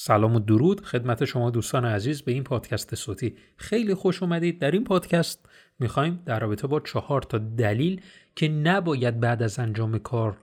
[0.00, 3.36] سلام و درود خدمت شما دوستان عزیز به این پادکست صوتی.
[3.56, 5.46] خیلی خوش اومدید در این پادکست.
[5.78, 8.00] می‌خوایم در رابطه با چهار تا دلیل
[8.36, 10.38] که نباید بعد از انجام کار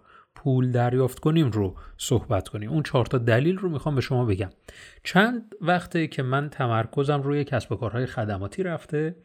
[0.45, 2.69] پول دریافت کنیم رو صحبت کنیم.
[2.69, 4.49] اون چهار تا دلیل رو می‌خوام به شما بگم.
[5.03, 9.15] چند وقته که من تمرکزم روی کسب و کارهای خدماتی رفته.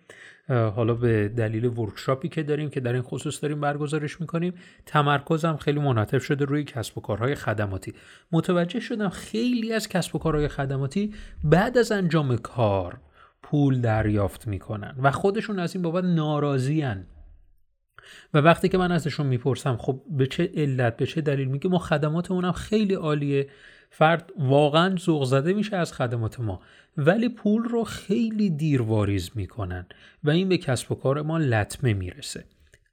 [0.49, 4.55] حالا به دلیل ورکشاپی که داریم که در این خصوص داریم برگزارش می‌کنیم
[4.87, 7.95] تمرکزم خیلی منعطف شده روی کسب و کارهای خدماتی.
[8.33, 11.15] متوجه شدم خیلی از کسب و کارهای خدماتی
[11.45, 12.99] بعد از انجام کار
[13.43, 17.07] پول دریافت می‌کنن و خودشون از این بابت ناراضیان
[18.35, 21.79] و وقتی که من ازشون می‌پرسم خب به چه علت به چه دلیل میگه ما
[21.79, 23.49] خدماتمون خیلی عالیه.
[23.91, 26.61] فرد واقعا ذوق زده میشه از خدمات ما
[26.97, 29.87] ولی پول رو خیلی دیر واریز می‌کنن
[30.25, 32.45] و این به کسب و کار ما لطمه می‌رسه.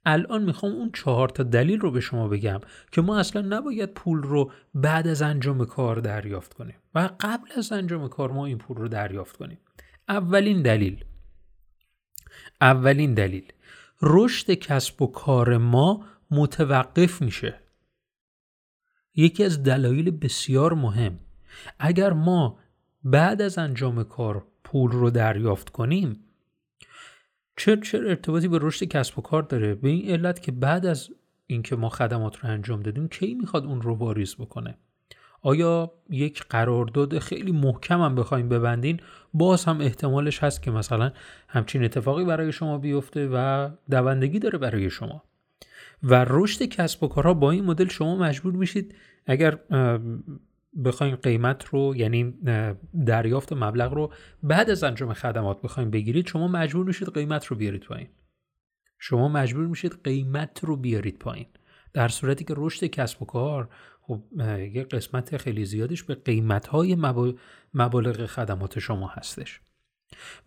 [0.06, 2.60] الان می‌خوام اون چهار تا دلیل رو به شما بگم
[2.92, 6.76] که ما اصلا نباید پول رو بعد از انجام کار دریافت کنیم.
[6.94, 9.58] و قبل از انجام کار ما این پول رو دریافت کنیم.
[10.08, 11.04] اولین دلیل.
[12.60, 13.52] اولین دلیل.
[14.02, 17.60] رشد کسب و کار ما متوقف میشه.
[19.14, 21.18] یکی از دلایل بسیار مهم.
[21.78, 22.58] اگر ما
[23.04, 26.24] بعد از انجام کار پول رو دریافت کنیم
[27.56, 31.10] چه چه ارتباطی به رشد کسب و کار داره؟ به این علت که بعد از
[31.46, 34.78] اینکه ما خدمات رو انجام دادیم کی می‌خواد اون رو واریز بکنه؟
[35.42, 39.00] آیا یک قرارداد خیلی محکم هم بخوایم ببندین؟
[39.34, 41.12] باز هم احتمالش هست که مثلا
[41.48, 45.22] همچین اتفاقی برای شما بیفته و دوندگی داره برای شما.
[46.02, 48.94] و رشد کسب و کارها با این مدل شما مجبور میشید
[49.26, 49.58] اگر
[50.84, 52.34] بخواین قیمت رو یعنی
[53.06, 57.82] دریافت مبلغ رو بعد از انجام خدمات بخواین بگیرید شما مجبور میشید قیمت رو بیارید
[57.82, 58.08] پایین.
[58.98, 61.46] شما مجبور میشید قیمت رو بیارید پایین.
[61.98, 63.68] در صورتی که رشد کسب و کار
[64.00, 64.22] خب
[64.74, 66.96] یه قسمت خیلی زیادش به قیمت های
[67.74, 69.60] مبالغ خدمات شما هستش.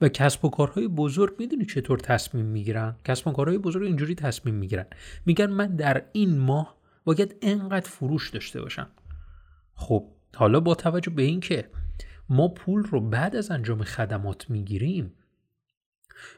[0.02, 4.56] و کسب و کارهای بزرگ می‌دونی چطور تصمیم می‌گیرن؟ کسب و کارهای بزرگ اینجوری تصمیم
[4.56, 4.86] می‌گیرن.
[5.26, 8.88] میگن من در این ماه باید انقدر فروش داشته باشم.
[9.76, 11.70] خب حالا با توجه به اینکه
[12.30, 15.14] ما پول رو بعد از انجام خدمات می‌گیریم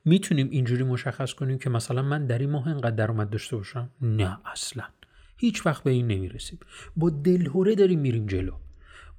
[0.06, 4.38] می‌تونیم اینجوری مشخص کنیم که مثلا من در این ماه انقدر درآمد داشته باشم؟ نه
[4.46, 4.84] اصلا.
[5.44, 6.60] هیچ وقت به این نمی‌رسیم.
[6.96, 8.54] با دلهوره داریم میریم جلو.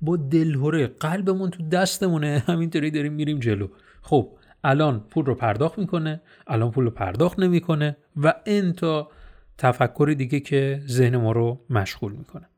[0.00, 3.68] با دلهوره قلبمون تو دستمونه همینطوری داریم میریم جلو.
[4.02, 9.10] خب الان پول رو پرداخت می‌کنه الان پول رو پرداخت نمی‌کنه و انتا
[9.58, 12.48] تفکر دیگه که ذهن ما رو مشغول می‌کنه.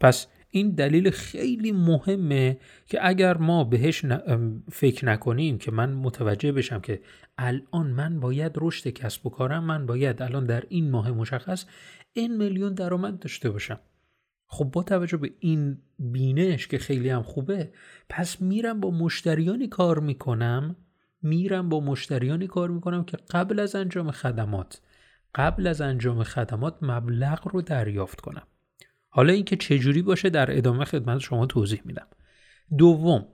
[0.00, 4.04] پس این دلیل خیلی مهمه که اگر ما بهش
[4.72, 7.02] فکر نکنیم که من متوجه بشم که
[7.38, 11.64] الان من باید رشد کسب و کارم من باید الان در این ماه مشخص
[12.12, 13.80] این میلیون درآمد داشته باشم.
[14.46, 17.72] خب با توجه به این بینش که خیلی هم خوبه
[18.08, 20.76] پس میرم با مشتریانی کار می‌کنم
[21.22, 24.80] میرم با مشتریانی کار می‌کنم که قبل از انجام خدمات
[25.34, 28.46] قبل از انجام خدمات مبلغ رو دریافت کنم.
[29.14, 32.06] حالا اینکه چجوری باشه در ادامه خدمت شما توضیح میدم.
[32.78, 33.26] دوم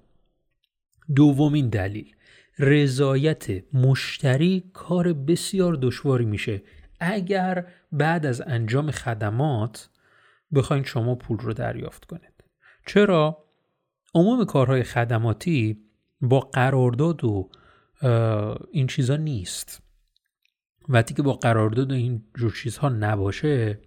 [1.16, 2.14] دومین دلیل
[2.58, 6.62] رضایت مشتری کار بسیار دشواری میشه.
[7.00, 9.88] اگر بعد از انجام خدمات
[10.54, 12.44] بخواین شما پول رو دریافت کنید.
[12.86, 13.44] چرا؟
[14.14, 15.78] عموم کارهای خدماتی
[16.20, 17.50] با قرارداد و
[18.72, 19.82] این چیزا نیست.
[20.88, 23.78] وقتی که با قرارداد این جور چیزها نباشه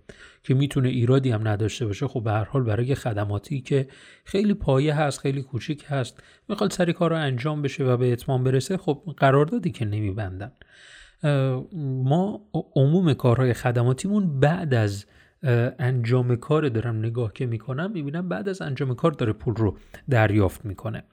[0.43, 3.87] که می‌تونه ایرادی هم نداشته باشه خب به هر حال برای خدماتی که
[4.25, 8.43] خیلی پایه هست خیلی کوچیک هست می‌خواد سری کار رو انجام بشه و به اتمام
[8.43, 10.51] برسه خب قراردادی که نمیبندن.
[12.03, 12.41] ما
[12.75, 15.05] عموم کارهای خدماتیمون بعد از
[15.79, 19.77] انجام کار دارم نگاه که می‌کنم می‌بینم بعد از انجام کار داره پول رو
[20.09, 21.03] دریافت می‌کنه.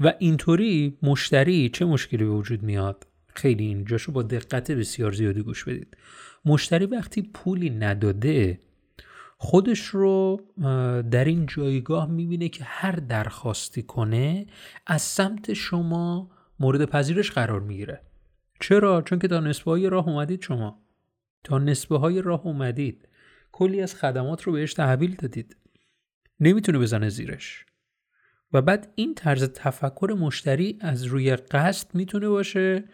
[0.00, 5.42] و اینطوری مشتری چه مشکلی به وجود میاد؟ خیلی این جاشو با دقت بسیار زیادی
[5.42, 5.96] گوش بدید.
[6.44, 8.60] مشتری وقتی پولی نداده
[9.38, 10.40] خودش رو
[11.10, 14.46] در این جایگاه می‌بینه که هر درخواستی کنه
[14.86, 16.30] از سمت شما
[16.60, 18.00] مورد پذیرش قرار می‌گیره.
[18.60, 20.82] چرا؟ چون که تا نصفه های راه اومدید شما.
[21.44, 23.08] تا نصفه های راه اومدید.
[23.52, 25.56] کلی از خدمات رو بهش تحویل دادید.
[26.40, 27.64] نمی‌تونه بزنه زیرش.
[28.52, 32.84] و بعد این طرز تفکر مشتری از روی قصد می‌تونه باشه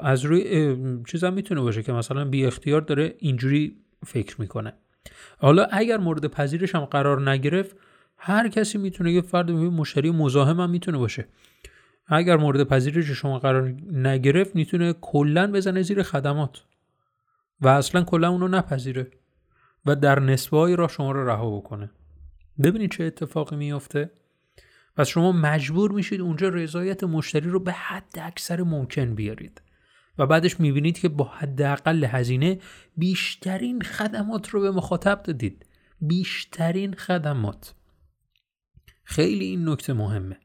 [0.00, 0.76] از روی
[1.06, 3.76] چیزا می‌تونه باشه که مثلا بی اختیار داره اینجوری
[4.06, 4.74] فکر می‌کنه.
[5.38, 7.76] حالا اگر مورد پذیرش هم قرار نگرفت
[8.16, 11.26] هر کسی می‌تونه یه فرد مشتری مزاحم هم می‌تونه باشه.
[12.06, 16.64] اگر مورد پذیرش شما قرار نگرفت می‌تونه کلا بزنه زیر خدمات
[17.60, 19.10] و اصلا کلا اونو نپذیره
[19.86, 21.90] و در های را شما رو رها بکنه.
[22.62, 24.10] ببینید چه اتفاقی میفته
[24.98, 29.62] پس شما مجبور میشید اونجا رضایت مشتری رو به حد اکثر ممکن بیارید.
[30.18, 32.60] و بعدش می‌بینید که با حداقل هزینه
[32.96, 35.66] بیشترین خدمات رو به مخاطب دادید.
[36.00, 37.74] بیشترین خدمات.
[39.04, 40.36] خیلی این نکته مهمه.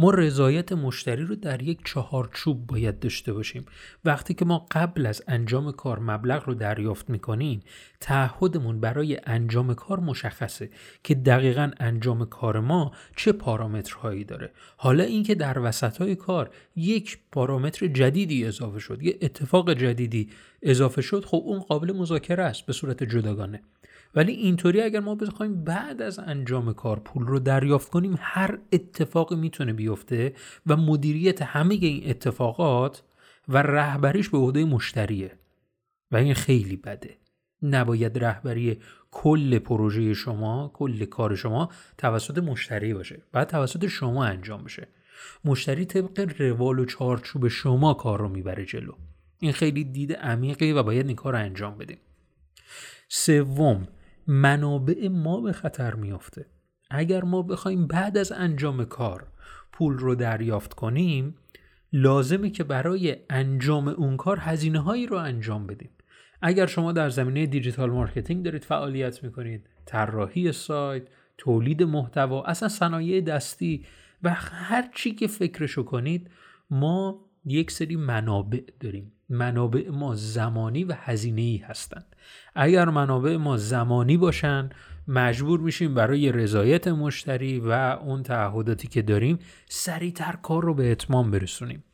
[0.00, 3.64] ما رضایت مشتری رو در یک چهارچوب باید داشته باشیم.
[4.04, 7.60] وقتی که ما قبل از انجام کار مبلغ رو دریافت می‌کنیم
[8.00, 10.70] تعهدمون برای انجام کار مشخصه
[11.04, 14.52] که دقیقا انجام کار ما چه پارامترهایی داره.
[14.76, 20.30] حالا اینکه در وسط های کار یک پارامتر جدیدی اضافه شد یه اتفاق جدیدی
[20.62, 23.62] اضافه شد خب اون قابل مذاکره است به صورت جداگانه.
[24.14, 29.36] ولی اینطوری اگر ما بخوایم بعد از انجام کار پول رو دریافت کنیم هر اتفاقی
[29.36, 30.34] می‌تونه بیفته
[30.66, 33.02] و مدیریت همه این اتفاقات
[33.48, 35.32] و رهبریش به عهده مشتریه.
[36.10, 37.16] و این خیلی بده.
[37.62, 38.80] نباید رهبری
[39.10, 43.22] کل پروژه شما کل کار شما توسط مشتری باشه.
[43.32, 44.88] بعد توسط شما انجام بشه.
[45.44, 48.92] مشتری طبق روال و چارچوب شما کار رو می‌بره جلو.
[49.38, 51.98] این خیلی دید عمیقی و باید این کار رو انجام بدیم.
[53.08, 53.88] سوم
[54.26, 56.46] منابع ما به خطر میافته.
[56.90, 59.26] اگر ما بخوایم بعد از انجام کار
[59.72, 61.34] پول رو دریافت کنیم
[61.92, 65.90] لازمه که برای انجام اون کار هزینه هایی رو انجام بدیم.
[66.42, 71.02] اگر شما در زمینه digital marketing دارید فعالیت می‌کنید طراحی سایت
[71.38, 73.86] تولید محتوا اصلا صنایع دستی
[74.22, 76.30] و هر چی که فکرشو کنید
[76.70, 79.12] ما یک سری منابع داریم.
[79.28, 82.16] منابع ما زمانی و هزینه ای هستند.
[82.54, 84.70] اگر منابع ما زمانی باشن
[85.08, 89.38] مجبور میشیم برای رضایت مشتری و اون تعهداتی که داریم
[89.68, 91.84] سریعتر کار رو به اتمام برسونیم.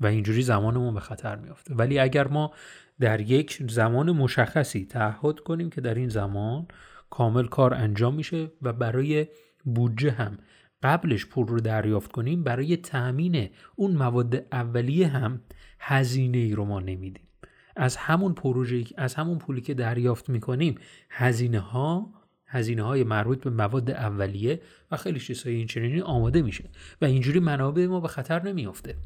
[0.00, 1.74] و اینجوری زمانمون به خطر میافته.
[1.74, 2.52] ولی اگر ما
[3.00, 6.66] در یک زمان مشخصی تعهد کنیم که در این زمان
[7.10, 9.26] کامل کار انجام میشه و برای
[9.64, 10.38] بودجه هم
[10.82, 15.40] قبلش پول رو دریافت کنیم برای تأمین اون مواد اولیه هم
[15.78, 17.28] هزینه ای رو ما نمیدیم.
[17.76, 20.74] از همون پروژه از همون پولی که دریافت می‌کنیم
[21.10, 22.14] هزینه ها
[22.46, 24.60] هزینه های مربوط به مواد اولیه
[24.90, 26.70] و خیلی چیزهای این چنینی آماده میشه
[27.00, 28.96] و اینجوری منابع ما به خطر نمیافته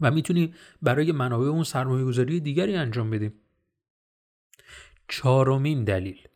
[0.00, 3.32] و می‌تونیم برای منابع اون سرمایه گذاری دیگری انجام بدیم.
[5.08, 6.28] چهارمین دلیل.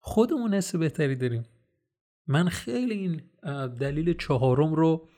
[0.00, 1.44] خودمون حس بهتری داریم.
[2.28, 3.22] من خیلی این
[3.68, 5.08] دلیل چهارم رو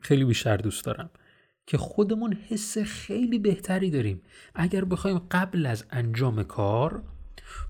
[0.00, 1.10] خیلی بیشتر دوست دارم
[1.66, 4.22] که خودمون حس خیلی بهتری داریم.
[4.54, 7.02] اگر بخوایم قبل از انجام کار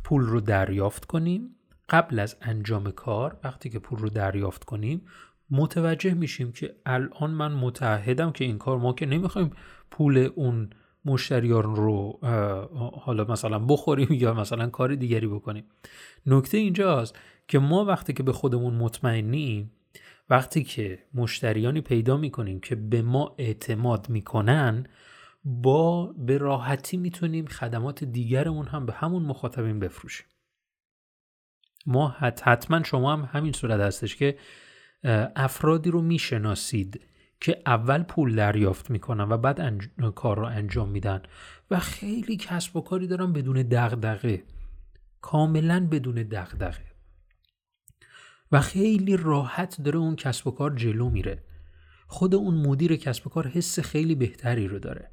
[0.05, 1.56] پول رو دریافت کنیم
[1.88, 5.02] قبل از انجام کار وقتی که پول رو دریافت کنیم
[5.50, 9.50] متوجه میشیم که الان من متعهدم که این کار ما که نمی‌خوایم
[9.90, 10.70] پول اون
[11.05, 12.19] مشتریان رو
[13.00, 15.64] حالا مثلا بخوریم یا مثلا کار دیگری بکنیم.
[16.26, 19.72] نکته اینجاست که ما وقتی که به خودمون مطمئنیم
[20.31, 24.87] وقتی که مشتریانی پیدا می‌کنیم که به ما اعتماد می‌کنن
[25.44, 30.26] با به راحتی می‌تونیم خدمات دیگرمون هم به همون مخاطبین بفروشیم.
[31.87, 34.38] ما حتما شما هم همین صورت هستش که
[35.37, 37.00] افرادی رو می‌شناسید
[37.40, 39.84] که اول پول دریافت می‌کنن و بعد
[40.14, 41.22] کار رو انجام میدن
[41.70, 44.43] و خیلی کسب و کاری دارن بدون دغدغه.
[45.20, 46.95] کاملا بدون دغدغه.
[48.52, 51.43] و خیلی راحت داره اون کسب و کار جلو میره.
[52.06, 55.10] خود اون مدیر کسب و کار حس خیلی بهتری رو داره.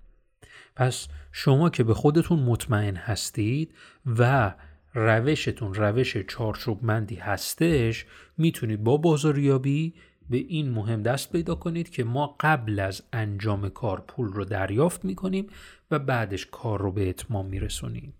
[0.75, 3.73] پس شما که به خودتون مطمئن هستید
[4.05, 4.53] و
[4.93, 8.05] روشتون روش چارچوبمندی هستش
[8.37, 9.93] می‌تونید با بازاریابی
[10.29, 15.05] به این مهم دست پیدا کنید که ما قبل از انجام کار پول رو دریافت
[15.05, 15.47] می‌کنیم
[15.91, 18.13] و بعدش کار رو به اتمام میرسونیم.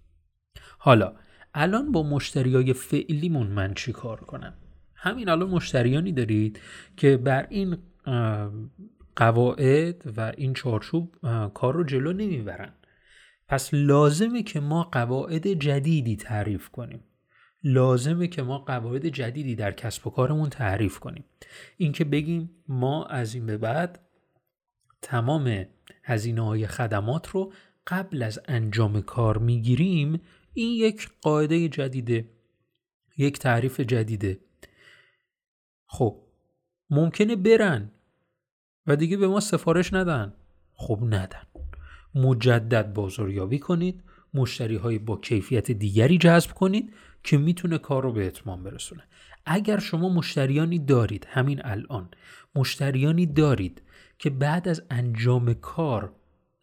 [0.78, 1.14] حالا
[1.54, 4.54] الان با مشتریای فعلیمون من چی کار کنم؟
[5.04, 6.60] همین الان مشتریانی دارید
[6.98, 7.78] که بر این
[9.16, 11.16] قواعد و این چارچوب
[11.54, 12.74] کار رو جلو نمی‌برن.
[13.48, 17.00] پس لازمه که ما قواعد جدیدی تعریف کنیم.
[17.64, 21.24] لازمه که ما قواعد جدیدی در کسب و کارمون تعریف کنیم.
[21.78, 24.00] اینکه بگیم ما از این به بعد
[25.02, 25.66] تمام
[26.04, 27.54] هزینه های خدمات رو
[27.88, 30.22] قبل از انجام کار می‌گیریم
[30.54, 32.30] این یک قاعده جدیده
[33.18, 34.40] یک تعریف جدیده.
[35.94, 36.18] خب
[36.90, 37.92] ممکنه برن.
[38.88, 40.34] و دیگه به ما سفارش ندن.
[40.74, 41.44] خب ندن.
[42.16, 44.04] مجدد بازاریابی کنید.
[44.34, 49.04] مشتری های با کیفیت دیگری جذب کنید که می‌تونه کار رو به اتمام برسونه.
[49.46, 52.10] اگر شما مشتریانی دارید همین الان
[52.56, 53.82] مشتریانی دارید
[54.20, 56.12] که بعد از انجام کار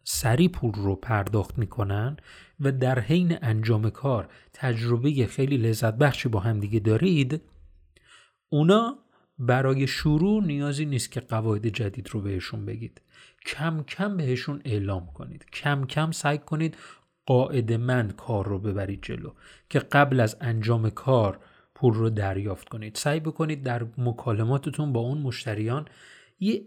[0.03, 2.17] سری پول رو پرداخت می‌کنن
[2.59, 7.41] و در حین انجام کار تجربه خیلی لذت بخشی با هم دیگه دارید
[8.49, 8.97] اونا
[9.41, 13.01] برای شروع نیازی نیست که قواعد جدید رو بهشون بگید.
[13.45, 15.45] کم کم بهشون اعلام کنید.
[15.53, 16.77] کم کم سعی کنید
[17.25, 19.31] قاعده من کار رو ببرید جلو.
[19.69, 21.39] که قبل از انجام کار
[21.75, 22.95] پول رو دریافت کنید.
[22.95, 25.85] سعی بکنید در مکالماتتون با اون مشتریان
[26.39, 26.61] یه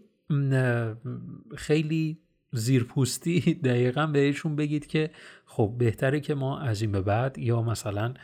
[1.56, 2.18] خیلی
[2.52, 5.10] زیرپوستی دقیقا بهشون بگید که
[5.44, 8.14] خب بهتره که ما از این به بعد یا مثلا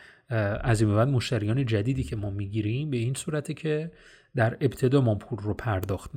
[0.61, 3.91] از این به بعد مشتریان جدیدی که ما می‌گیریم به این صورته که
[4.35, 6.11] در ابتدا ما پول رو پرداخت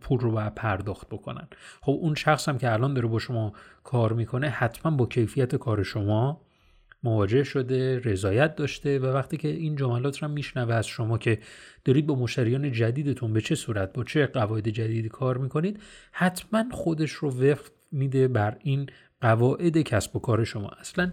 [0.00, 1.48] پول رو باید پرداخت بکنن.
[1.80, 3.52] خب اون شخص هم که الان داره با شما
[3.84, 6.40] کار می‌کنه حتما با کیفیت کار شما
[7.02, 11.38] مواجه شده رضایت داشته و وقتی که این جملات رو میشنوه از شما که
[11.84, 15.80] دارید با مشتریان جدیدتون به چه صورت با چه قواعد جدیدی کار می‌کنید
[16.12, 18.86] حتما خودش رو وفق میده بر این
[19.20, 20.68] قواعد کسب و کار شما.
[20.68, 21.12] اصلا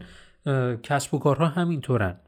[0.84, 2.20] کسب و کارها همینطورن.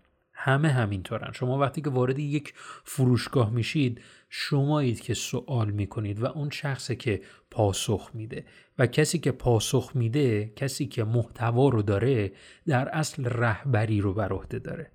[0.46, 1.32] همه همینطورن.
[1.32, 7.22] شما وقتی که وارد یک فروشگاه میشید شمایید که سوال می‌کنید و اون شخصی که
[7.52, 8.46] پاسخ میده.
[8.80, 12.32] و کسی که پاسخ میده کسی که محتوا رو داره
[12.68, 14.92] در اصل رهبری رو بر عهده داره.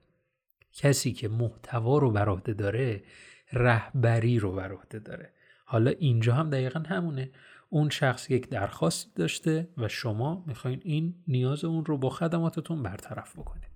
[0.73, 3.03] کسی که محتوا رو بر عهده داره
[3.53, 5.33] رهبری رو بر عهده داره.
[5.65, 7.31] حالا اینجا هم دقیقا همونه.
[7.69, 13.39] اون شخص یک درخواست داشته و شما می‌خواین این نیاز اون رو با خدماتتون برطرف
[13.39, 13.70] بکنید.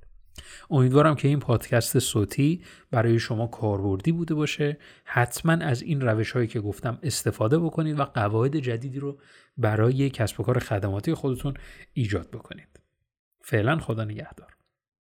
[0.70, 4.78] امیدوارم که این پادکست صوتی برای شما کاربردی بوده باشه.
[5.04, 9.18] حتما از این روش هایی که گفتم استفاده بکنید و قواعد جدیدی رو
[9.56, 11.54] برای کسب و کار خدماتی خودتون
[11.92, 12.80] ایجاد بکنید.
[13.40, 14.56] فعلا خدا نگهدار.